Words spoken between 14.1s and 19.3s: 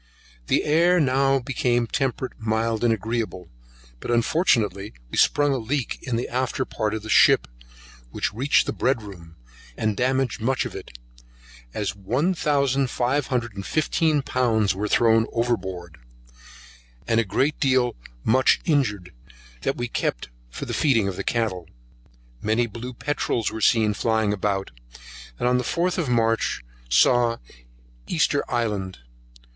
pounds were thrown over board, and a great deal much injured,